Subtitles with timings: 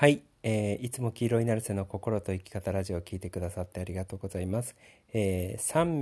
[0.00, 4.76] はい、えーいつも黄色いナルセの心と生き方ラジオを聞いてくださってありがとうございます。
[5.12, 5.96] えー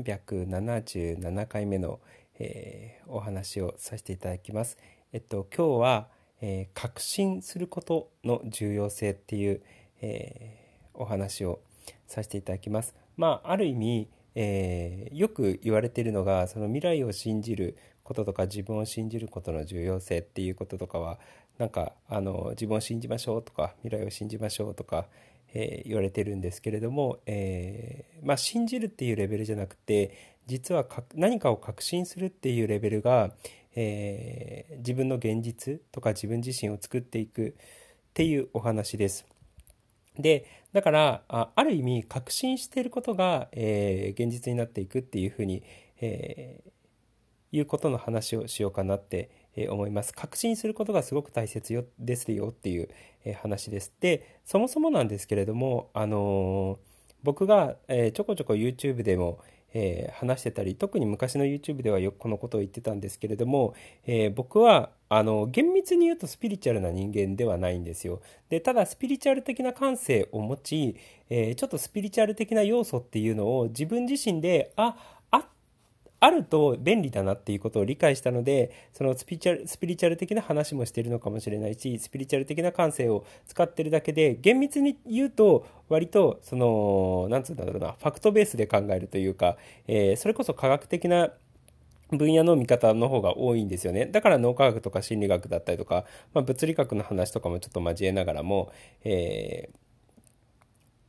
[1.16, 1.98] 377回目の、
[2.38, 4.76] えーお話をさせていただきます。
[5.14, 6.08] えっと今日は、
[6.42, 9.62] えー確信することの重要性っていう、
[10.02, 11.60] えーお話を
[12.06, 12.94] させていただきます。
[13.16, 21.18] まあある意味、えーよく言われているのがその未来を信じることとか自分を信じることの重要性っていうこととかは
[21.58, 25.06] なんかあの自分を信じましょうとか未来を信じましょうとか、
[25.54, 33.30] えー言われてるんですけれども、えーまあ、信じるっていうレベルじゃなくて実は何かを確信するっていうレベルが、
[33.74, 37.52] えー自分の現実とか自分自身を作っていくっ
[38.14, 39.26] ていうお話です。
[40.18, 45.62] でだからあある意味確信していることが、え現実になっていくっていうふうに、
[46.00, 46.60] え
[47.52, 49.30] いうことの話をしようかなって
[49.70, 50.12] 思います。
[50.12, 52.88] 確信することがすごく大切よですよっていう
[53.40, 53.92] 話です。
[54.00, 59.40] でそもそもなんですけれども、あのー僕が、ちょこちょこ YouTube でも、
[59.74, 63.74] えー話してたり特に昔の YouTube ではよくこのことを言ってたんですけれども、
[64.06, 68.20] えー僕はあの厳密に言うとスピリチュアルな人間ではないんですよ。
[68.48, 70.96] でただスピリチュアル的な感性を持ち、
[71.28, 74.96] えーちょっとスピリチュアル的な要素っていうのを自分自身であ
[76.18, 89.56] あると便利だなっていうことを理解したのでそのスピリチュアルスピリチュアル的な話もしてるのかもしれないしスピリチュアル的な感性を使ってるだけで厳密に言うと割とそのなんつうんだろうなファクトベースで考えるというか、
[89.86, 91.30] えーそれこそ科学的な
[92.10, 94.06] 分野の見方の方が多いんですよね。
[94.06, 98.72] だから脳科学とか心理学だったりとか、まあ、物理学の話とかもちょっと交えながらも、
[99.04, 99.85] えー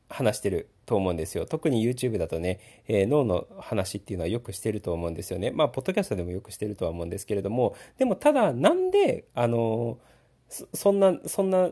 [0.10, 1.46] 話してると思うんですよ。
[1.46, 5.52] 特に YouTube だとね、えー脳の話っていうのはよくしてると思うんですよね。
[5.52, 10.00] まあ、ポッドキャストでもよくしてるとは思うんですけれども、でもただ、なんで、あの
[10.50, 11.70] そそんな、そんな、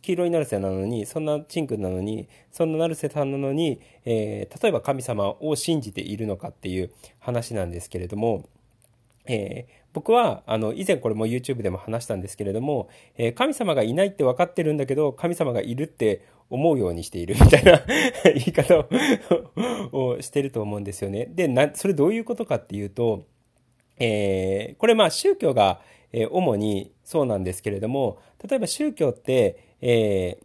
[0.00, 8.48] 黄色いナルセなのに、そんなチンクなのに、そんなナルセさんなのに、えー例えば神様を信じているのかっていう話なんですけれども、
[9.26, 17.80] えー僕はあの以前これも YouTube でも話したんですけれども、えー神様がいないって分かってるんだけど神様がいるって思うようにしているみたいな
[18.34, 18.88] 言い方を
[20.16, 21.26] をしてると思うんですよね。
[21.30, 23.24] でなそれどういうことかっていうと、
[23.98, 25.80] えーこれまあ宗教が、
[26.12, 28.18] えー主にそうなんですけれども
[28.48, 30.44] 例えば宗教って、えー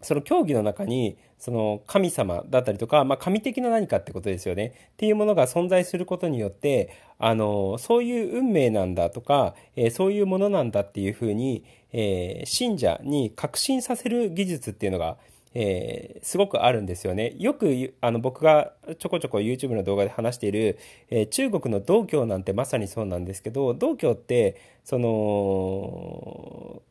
[0.00, 15.16] その教義の中にその神様だったりとか、まあ、神的な何かってことですよねっていうものが存在することによってあのそういう運命なんだとか、えーそういうものなんだっていうふうに、えー信者に確信させる技術っていうのが、
[15.54, 17.34] えーすごくあるんですよね。
[17.38, 20.78] よくあの僕がちょこちょこ YouTube の動画で話している、
[21.10, 26.82] えー中国の道教なんてまさにそうなんですけど道教ってその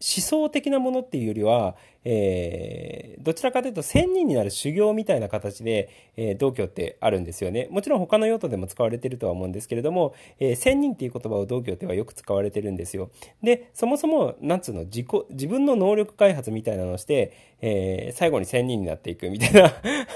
[0.00, 7.66] 思想的なものっていうよりは、えーどちらかというと仙人になる修行みたいな形で、えー道教ってあるんですよね。
[7.70, 13.10] もちろん他の用途でも使われてるとは思うんですけれども、えー仙人っていう言葉を道教ではよく使われてるんですよ。
[13.42, 19.72] でそもそもなんつうの自己自分の能力開発みたいなのをして、えー最後に仙人になっていくみたいな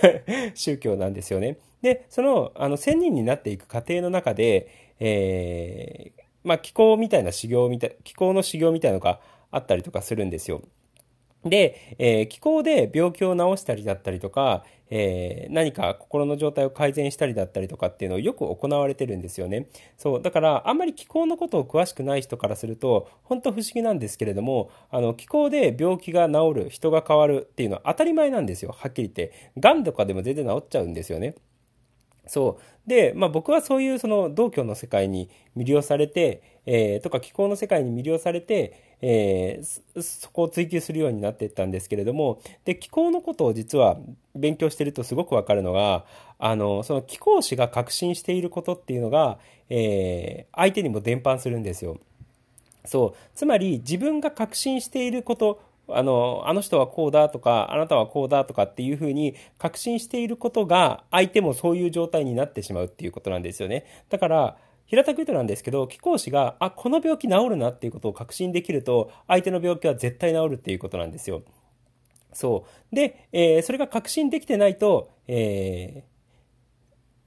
[0.54, 1.56] 宗教なんですよね。
[1.82, 4.68] でそのあの仙人になっていく過程の中で、
[5.00, 10.62] えーまあ、気候みたいな修行みたい気候の修行みたいなのがあったりとかするんですよ。
[11.44, 19.66] で、えー気候で病気を治したりだったりとか、えー何か心の状態を改善したりだったりとかっていうのをよく行われてるんですよね。
[19.96, 20.22] そう。
[20.22, 28.72] だから、あんまり気候のことを詳しくない人からすると、本当不思議なんですけれども、あの、気候で病気が治る、人が変わるっていうのは当たり前なんですよ。
[28.76, 29.32] はっきり言って。
[29.58, 31.34] 癌とかでも全然治っちゃうんですよね。
[32.30, 32.88] そう。
[32.88, 43.98] で、まあ僕はそういうその道教の世界に魅了されて、えーとか気候の世界に魅了されて、えーそこを追求するようになっていったんですけれども、で、気候のことを実は
[44.36, 46.04] 勉強してるとすごくわかるのが、
[46.38, 51.98] あの、その気候士が確信していることっていうのが、えー相手にも伝播するんですよ。
[52.84, 53.14] そう。
[53.34, 55.60] つまり自分が確信していること、
[55.96, 63.84] あの、あの人はこうだとか、あなたはこうだとかっていうふうに確信していることが、相手もそういう状態になってしまうっていうことなんですよね。
[64.08, 64.56] だから、
[64.86, 71.42] 平たく言うとなんですけど、気候士が、あ、この病気治るなっていうことを確信できると、相手の病気は絶対治るっていうことなんですよ。
[72.32, 72.94] そう。
[72.94, 76.10] で、えーそれが確信できてないと、えー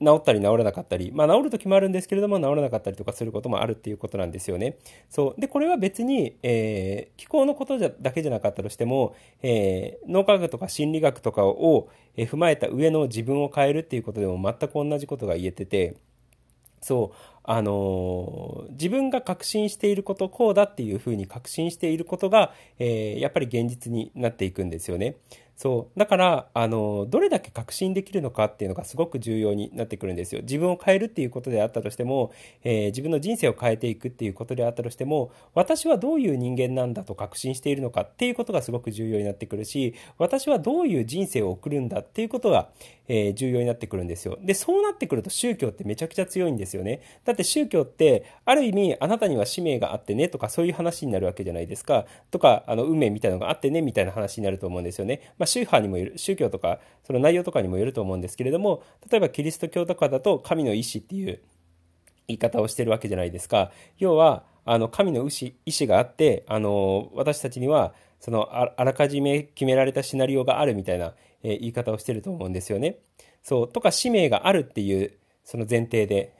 [0.01, 4.78] 治ったり治らなかったり、まあ、治る時もあるんですけれども治らなかったりとかすることもあるっていうことなんですよね。
[5.10, 15.96] そうでこれは別に、えー気候のことじゃだけじゃなかったとしても、えー脳科学とか心理学とかを、えー踏まえた上の自分を変えるっていうことでも全く同じことが言えてて。
[16.81, 25.16] そうあの自分が確信していることこうだっていうふうに確信していることが、えー、やっぱり現実になっていくんですよね。
[25.55, 26.00] そう。
[26.00, 30.41] だからあのどれだけ確信できるのかっていうのがすごく重要になってくるんですよ。
[30.41, 32.31] 自分を変えるっていうことであったとしても、
[32.63, 42.69] えー、自分の人生を変えていくっていうことであったとしても私はどういう人間なんだと確信しているのかっていうことがすごく重要になってくるし私はどういう人生を送るんだっていうことが、
[43.07, 44.38] えー、重要になってくるんですよ。
[44.41, 47.01] でそうなってくると宗教ってめちゃくちゃ強いんですよね。
[47.25, 52.05] だって宗教ってある意味あなたには使命があってねとかそういう話になるわけじゃないですか。
[52.31, 58.81] とかあの運命みたいなのがあってねみたいな話になると思うんですよね、まあ、宗派にもよる宗教とかその内容とかにもよると思うんですけれども
[59.12, 61.42] 例えばキリスト教とかだと神の意志っていう
[62.30, 71.13] 言い方をしてるわけじゃないですか要はあの神の意志意志があってあの私たちにはそのあらかじめ決められたシナリオがあるみたいな、
[71.44, 73.00] え、言い方をしてると思うんですよね。
[73.44, 75.12] そうとか使命があるっていう
[75.44, 76.34] その前提で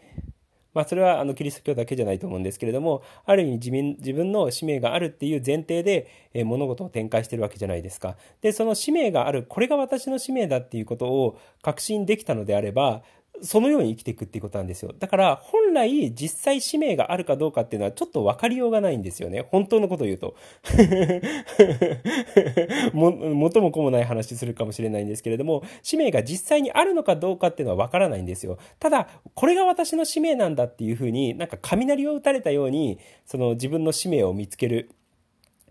[0.74, 8.18] まあ、それはあのキリスト教だけじゃないと思うんですけれども、ある意味自分自分の使命があるっていう前提で、え物事を展開してるわけじゃないですか。
[8.42, 13.04] で、その使命がある、これが私の使命だっていうことを確信できたのであれば、
[13.42, 14.94] そのように生きていくっていうことなんですよ。
[14.98, 19.46] だから、本来実際使命があるかどうかっていうのはちょっと分かりようがないんですよね。
[19.50, 20.36] 本当のことを言うと。
[22.94, 28.58] も、元も子もない話するかもしれないんですけれども、使命が実際にあるのかどうかっていうのは分からないんですよ。
[28.80, 34.92] ただ、これが私の使命なんだっていうふうに、なんか雷を打たれたように、その自分の使命を見つける。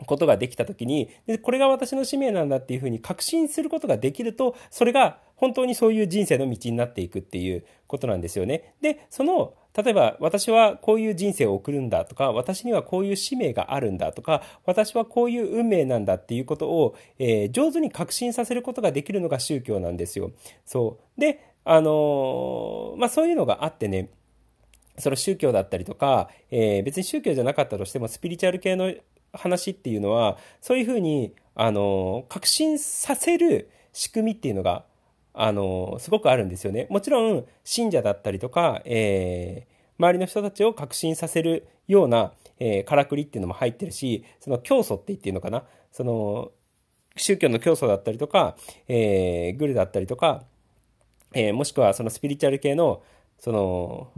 [0.07, 1.11] ことができた時に
[1.43, 8.75] これが私の使命なんだっていうふうに確信することができるとそれが本当にそういう人生の道になっていくっていうことなんですよね。
[8.81, 20.31] で、その、例えば私はこういう人生を送るんだとか、私にはこういう使命があるんだとか、私はこういう運命なんだっていうことを、えー、上手に確信させることができるのが宗教なんですよ。
[20.65, 21.21] そう。
[21.21, 24.11] で、あのー、まあそういうのがあってね、
[24.97, 28.93] その宗教だったりとか、えー、別に宗教じゃなかったとしてもスピリチュアル系の
[29.33, 34.85] 話っていうのは、そういうふうに、あの、確信させる仕組みっていうのが
[35.35, 36.87] あの、すごくあるんですよね。
[36.91, 45.65] もちろん、信者だったりとか、えー、周りの人たちを確信させるような、えー、からくりっていうのも入ってるし、その教祖って言っていいのかな？
[45.91, 46.53] その、
[47.17, 48.57] 宗教の教祖だったりとか、
[48.89, 50.45] えー、グルだったりとか、
[51.35, 53.03] えー、もしくはそのスピリチュアル系の、
[53.39, 54.11] その、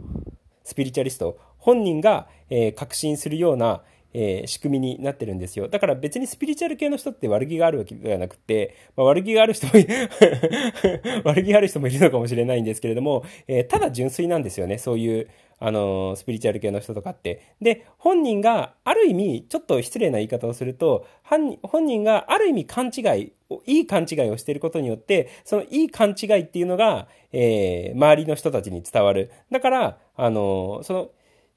[0.65, 3.83] スピリチュアリスト、本人が、えー、確信するような、
[4.17, 5.67] えー、仕組みになってるんですよ。
[5.67, 9.73] だから別にスピリチュアル系の人って悪気があるわけではなくて、まあ、悪気がある人も
[11.25, 14.77] 悪気ある人もいるのかもしれないんですけれども、えー、ただ純粋なんですよね。
[14.77, 15.27] そういう、
[15.59, 17.41] あの、スピリチュアル系の人とかって。
[17.61, 23.33] で、本人がある意味、ちょっと失礼な言い方をすると、本人がある意味勘違い、
[23.65, 29.31] いい勘違いをしていることによって、そのいい勘違いっていうのが、えー、周りの人たちに伝わる。
[29.51, 31.11] だから、あの、その、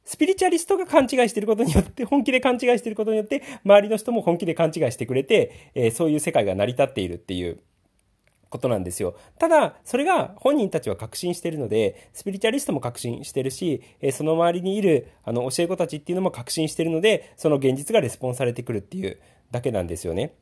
[0.09, 7.61] スピリチュアリストが勘違いしてることによって、本気で勘違いしてることによって、周りの人も本気で勘違いしてくれて、えー、そういう世界が成り立っているっていう
[8.49, 9.17] ことなんですよ。
[9.39, 19.19] ただ、それが本人たちは確信してるので、スピリチュアリストも確信してるし、え、その周りにいるあの教え子たちっていうのも確信してるので、その現実がレスポンされてくるっていう
[19.51, 20.33] だけなんですよね。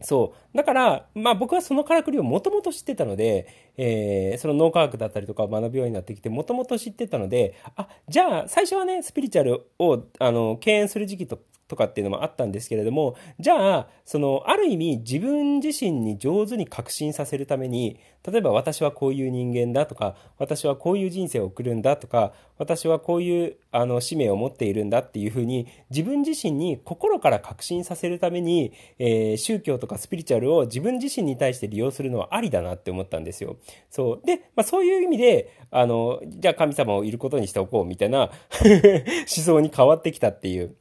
[0.00, 0.56] そう。
[0.56, 11.38] だから、まあ僕はそのからくりをもともと知ってたので、えー、その脳科学だったりとか学ぶようになってきて、もともと知ってたので、あ、じゃあ最初はね、スピリチュアルを、あの、敬遠する時期と
[11.70, 33.56] とかっていうのもあったんですけれども、じゃあ、その、ある意味自分自身に上手に確信させるために、例えば私はこういう人間だとか、私はこういう人生を送るんだとか、私はこういうあの使命を持っているんだっていうふうに、自分自身に心から確信させるために、えー、宗教とかスピリチュアルを自分自身に対して利用するのはありだなって思ったんですよ。
[33.88, 34.26] そう。
[34.26, 38.30] で、まあそういう意味で、あの、じゃあ神様をいることにしておこうみたいな
[38.60, 40.76] 思想に変わってきたっていう。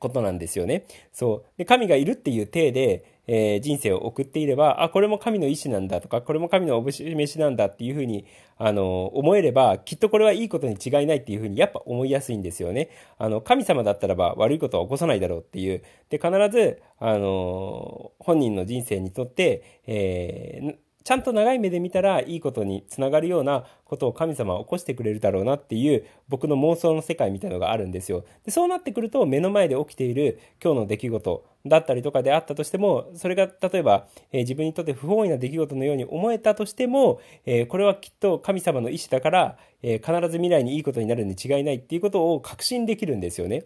[0.00, 0.84] ことなんですよね。
[1.12, 1.58] そう。
[1.58, 8.24] で、神がいるっていう体で、えー、人生を送っていれば、あ、これも神の意志なんだとか、これも神のお示しなんだっていうふうに、
[8.56, 12.88] あの、思えれば、きっとこれはいいことに違いないっていうふうに、やっぱ思いやすいんですよね。
[13.18, 15.82] あの、神様だったらば悪いことは起こさないだろうっていう。
[16.08, 28.24] で、必ず、あの、本人の人生にとって、えー、ちゃんと長い目で見たらいいことにつながるようなことを神様は起こしてくれるだろうなっていう僕の妄想の世界みたいのがあるんですよ。
[28.44, 43.64] でそうなってくると目の前で起きている今日の出来事だったりとかであったとしてもそれが例えば、えー、自分にとって不本意な出来事のように思えたとしても、えー、これはきっと神様の意志だから、えー、必ず未来にいいことになるに違いないっていうことを確信できるんですよね。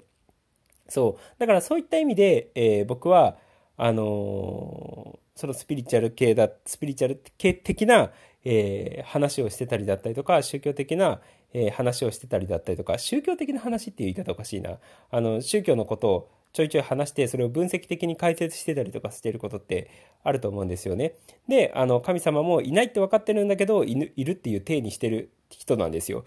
[0.88, 1.40] そう。
[1.40, 3.36] だからそういった意味で、え僕は
[3.76, 8.10] あのそのスピリチュアル系だ、スピリチュアル系的な、
[8.44, 11.20] えー、話をしてたりだったりとか宗教的な、
[11.52, 14.78] えー、話をしてたりだったりとか宗教的な話っていう言い方おかしいな
[15.10, 19.90] あの宗教のことをちょいちょい話してそれを分析的に解説してたりとかしてることって
[20.22, 21.14] あると思うんですよね。
[21.48, 26.24] であの神様もいないって分かってるんだけどいるっていう体にしてる人なんですよ。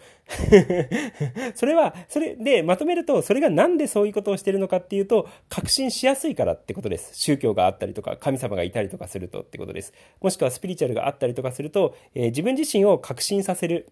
[1.55, 7.11] それは、それでまとめると、それがなんでそういうことをしてるのかっていうと、確信しやすいからってことです。
[7.15, 9.93] 宗教があったりとか、神様がいたりとかするとってことです。
[10.21, 13.89] もしくはスピリチュアルがあったりとかすると、えー、自分自身を確信させる、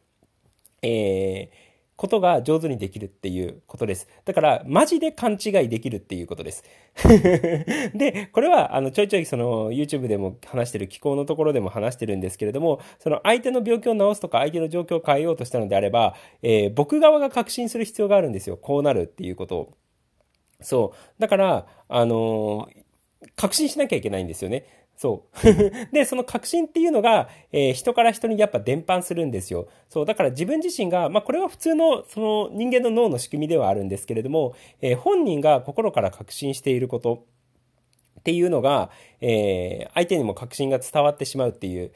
[0.82, 1.65] えー
[1.96, 4.08] ことが上手にできるっていうことです。
[4.26, 6.64] だから、マジで勘違いできるっていうことです。
[7.96, 18.58] で、これは、あの、ちょいちょいその、YouTube でも話してる、気候のところでも話してるんですけれども、その相手の病気を治すとか、相手の状況を変えようとしたのであれば、えー、僕側が確信する必要があるんですよ。
[18.58, 19.74] こうなるっていうことを。
[20.60, 21.22] そう。
[21.22, 24.85] だから、あのー、確信しなきゃいけないんですよね。
[24.98, 25.46] そう。
[25.92, 29.68] で、その確信っていうのが、えー、人から人にやっぱ伝播するんですよ。
[29.90, 30.06] そう。
[30.06, 37.26] だから自分自身が、まあこれは普通の、その人間の脳の仕組みではあるんですけれども、えー、本人が心から確信していること、
[38.20, 38.90] っていうのが、
[39.22, 41.92] えー、相手にも確信が伝わってしまうっていう、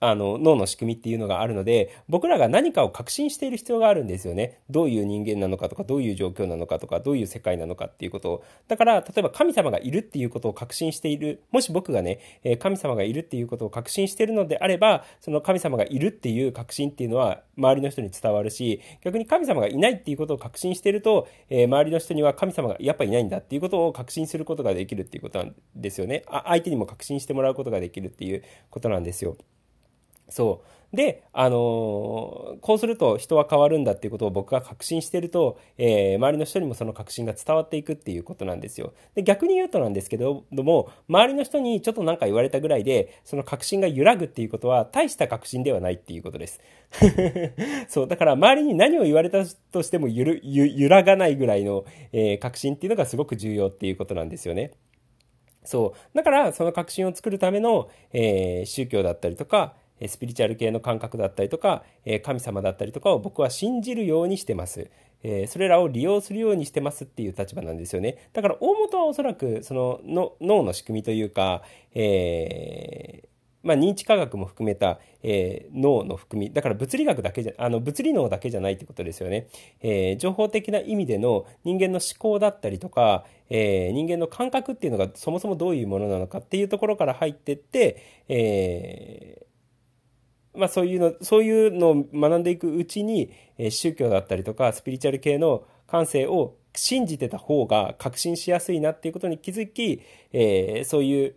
[0.00, 4.60] あの脳の仕組みっていうのがあるので僕らが何かを確信している必要があるんですよね。
[4.70, 8.44] どういう人間なのかとかどういう状況なのかとかどういう世界なのかっていうことを。
[8.68, 11.42] だから例えば神様がいるっていうことを確信している。
[11.50, 12.20] もし僕がね
[12.58, 26.22] 神様がいるっていうことを確信しているのであればその神様がいるっていう確信っていうのは周りの人に伝わるし逆に神様がいないっていうことを確信していると、え周りの人には神様がやっぱいないんだっていうことを確信することができるっていうことなんですよね。
[26.28, 29.36] あ相手にも確信してもらうことができるっていうことなんですよ。
[30.30, 30.66] そう。
[30.92, 38.92] で、あのー、こうすると人は変わるんだっていうことを僕が確信してると、えー、周りの人にもその確信が伝わっていくっていうことなんですよ。
[39.14, 46.60] で、逆に言うとなんですけども、周りの人にちょっと何か言われたぐらいで、その確信が揺らぐっていうことは、大した確信ではないっていうことです。
[47.88, 54.72] そう、だから周りに何を言われたとしても揺る揺らがないぐらいの、えー、確信っていうのがすごく重要っていうことなんですよね。
[55.62, 56.16] そう。
[56.16, 61.84] だから、その確信を作るための、えー、宗教だったりとか、スピリチュアル系の感覚だったりとか、
[62.22, 64.90] 神様だったりとかを僕は信じるようにしてます。
[65.48, 68.30] それらを利用するようにしてますっていう立場なんですよね。
[68.32, 70.00] だから大元はおそらくその
[70.40, 71.62] 脳の仕組みというか、
[71.94, 73.28] えー、
[73.62, 79.48] まあ、認知科学も含めた、えー、脳の含みだから物理学だけじゃあの物理脳だけじゃないってことですよね、
[79.82, 89.46] えー、情報的な意味での人間の思考だったりとか、えー、人間の感覚っていうのがそもそもどういうものなのかっていうところから入ってって、え
[90.54, 100.02] まあ、そういうのそういうのを学んでいくうちに、えー、宗教だったりとかスピリチュアル系の感性を信じてた方が確信しやすいなっていうことに気づき、
[100.32, 101.34] えー、そういう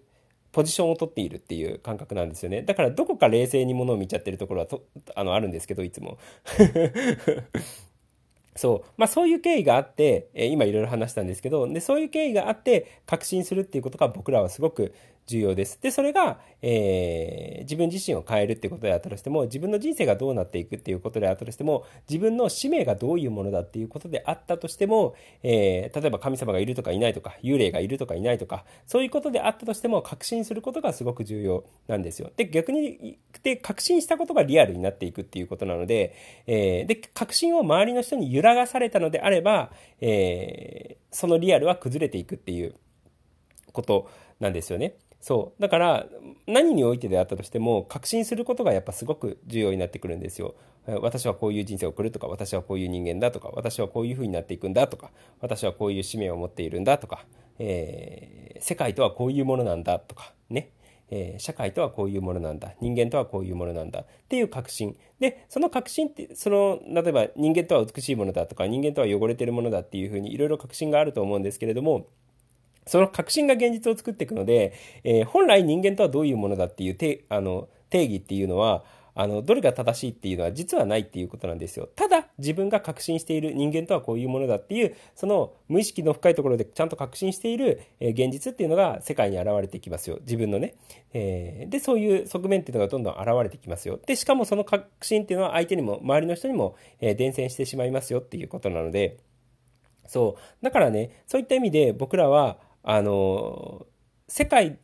[0.51, 4.84] ポジションを取っているっていう感覚なんですよねだからどこか冷静にものを見ちゃってるところはと
[5.15, 6.20] あのあるんですけどいつも
[8.55, 8.91] そう。
[8.98, 14.93] まあそういう経緯があって、えー、今いろいろ話したんですけど、で、そういう経緯があって確信するっていうことが僕らはすごく
[15.25, 15.80] 重要です。
[15.82, 32.32] で、それが、えー、自分自身を変えるっていうことであったとしても、自分の人生がどうなっていくっていうことであったとしても、自分の使命がどういうものだっていうことであったとしても、えー、例えば神様がいるとかいないとか、幽霊がいるとかいないとか、そういうことであったとしても、確信することがすごく重要なんですよ。
[32.36, 36.13] で、逆に、で、確信したことがリアルになっていくっていうことなので、
[36.48, 42.75] えー、で、確信を周りの人に揺らがされたのであれば、え、そのリアルは崩れていくっていう
[43.72, 44.96] ことなんですよね。
[45.24, 45.62] そう。
[45.62, 46.06] だから
[46.48, 50.53] 何においてであったとしても確信することがやっぱすごく重要になってくるんですよ。
[50.86, 57.24] 私はこういう人生を送るとか私はこういう人間だとか私はこういうふうになっていくんだとか私はこういう使命を持っているんだとか、
[57.58, 60.72] えー、世界とはこういうものなんだとかね。
[61.10, 62.74] えー、社会とはこういうものなんだ。
[62.82, 64.01] 人間とはこういうものなんだ。
[64.01, 64.98] っていう確信。
[65.20, 72.08] でその確信ってその例えば人間とは美しいものだとか人間とは汚れてるものだっていうふうにいろいろ確信があると思うんですけれども
[72.86, 74.74] その確信が現実を作っていくので、
[75.04, 78.84] えー、本来人間とはどういうものだっていう定あの定義っていうのは
[79.16, 81.88] あのどれが正しいっていうのは実はないっていうことなんですよ。
[81.96, 90.18] ただ自分が確信している人間とはこういうものだっていうその無意識の深いところでちゃんと確信している、えー、現実っていうのが世界に現れてきますよ。
[90.22, 90.75] 自分のね、
[91.13, 94.00] えー、でそういう側面っていうのがどんどん現れてきますよ。
[94.06, 99.18] でしかもその確信っていうのは相手にも周りの人にも、えー、伝染してしまいますよっていうことなので。
[100.08, 100.63] そう。
[100.66, 103.86] だからねそういった意味で僕らはあの
[104.28, 104.78] 世界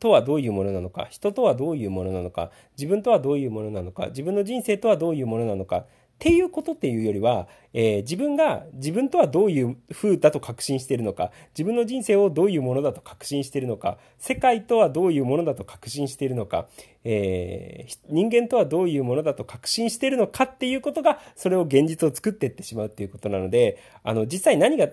[0.00, 5.84] とはどういうものなのか人とはどういうものなのか自分とはどういうものなのか自分の人生とはどういうものなのか
[6.14, 16.68] っていうことっていうよりは、えー、自分が自分とはどういう風だと確信しているのか、自分の人生をどういうものだと確信しているのか、世界とはどういうものだと確信しているのか、
[17.02, 24.88] えー、人間とはどういうものだと確信しているのかっていうことが、それを現実を作っていってしまうっていうことなので、あの、実際何が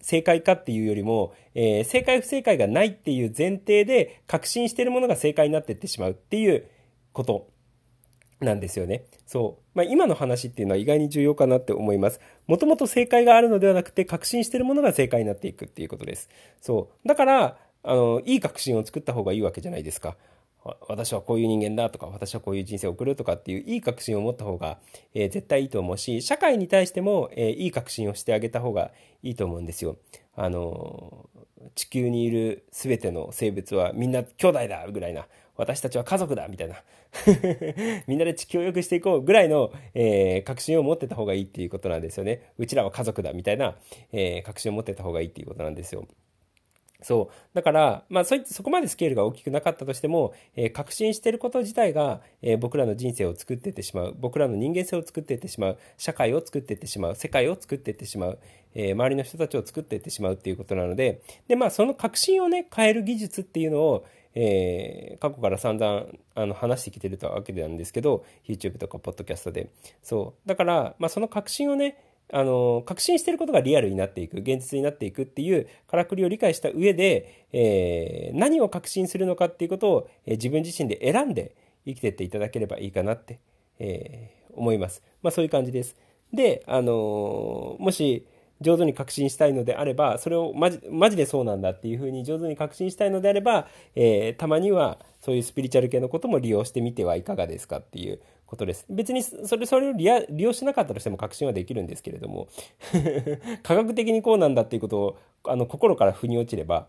[0.00, 6.66] 正解かっていうよりも、えー、正解不正解がないっていう前提で確信しているものが正解になっていってしまうっていう
[7.12, 7.48] こと
[8.40, 9.04] なんですよね。
[9.26, 9.64] そう。
[9.74, 12.20] まあ、今の話っていうのは意外に重要かなって思います。
[12.46, 16.28] もともと正解があるのではなくて、確信しているものが正解になっていくっていうことです。
[16.60, 17.08] そう。
[17.08, 20.16] だから、あの、いい確信を作った方がいいわけじゃないですか。
[20.88, 24.78] 私はこういう人間だとか、私はこういう人生を送るとかっていういい確信を持った方が、
[25.12, 28.90] えー、絶対いいと思うし、社会に対しても、えー、いい確信をしてあげた方が
[29.22, 29.96] いいと思うんですよ。
[30.36, 36.82] あのー、地球にいる全ての生物はみんな兄弟だぐらいな、私たちは家族だみたいな
[38.08, 42.52] みんなで地球を良くしていこうぐらいの、えー、確信を持ってた方がいいっていうことなんですよね。
[42.58, 43.76] うちらは家族だみたいな、
[44.12, 46.08] えー、確信を持ってた方がいいっていうことなんですよ。
[47.04, 47.34] そう。
[47.52, 58.38] だから、まあ、そそこまでスケールが大きくなかったとしても、えー、確信してること自体が、えー、僕らの人生を作っていってしまう、僕らの人間性を作っていってしまう、社会を作っていってしまう、世界を作っていってしまう、
[58.74, 69.70] えー、周りの人たちを作っていってしまうっていうことなので、で、まあ、その確信をね、変える技術っていうのを、えー、過去から散々あの話してきてるわけなんですけど YouTube とかポッドキャストで。
[70.02, 70.48] そう。
[70.48, 71.96] だから、まあ、その確信をね
[72.32, 81.54] あの確信していることがリアルになっていく現実になっていくっていうからくりを理解した上で、えー、何を確信するのかっていうことを、えー、自分自身で選んで
[81.86, 83.38] 生きていっていただければいいかなって、
[83.78, 85.02] えー、思います。
[85.22, 85.96] まあそういう感じです。
[86.32, 88.26] で、あのもし
[88.60, 98.20] 上手に確信したいのであれば、それをマジマジでそうなんだっていうふうに上手に確信したいのであれば、えー、たまにはそういうスピリチュアル系のことも利用してみてはいかがですかっていう
[98.54, 98.86] ことです。
[98.88, 100.06] 別にそれ、それを利
[100.42, 102.48] 用しなかったとしても確信はできるんですけれども、
[103.64, 106.86] 科学的にこうなんだっていうことを、あの、心から腑に落ちれば、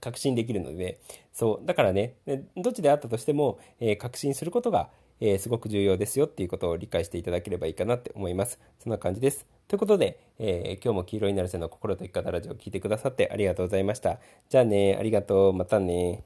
[0.00, 1.00] 確信できるので、
[1.32, 2.14] そう、だからね、
[2.56, 8.60] どっちであったとしても、えー、確信することが、えー、すごく重要ですよっていうことを理解していただければいいかなって思います。
[8.78, 9.46] そんな感じです。
[9.66, 14.18] ということで、えー、今日も黄色になるせの心と生き方ラジオを聞いてくださってありがとうございました。
[14.48, 15.52] じゃあね、ありがとう。
[15.52, 16.16] またね。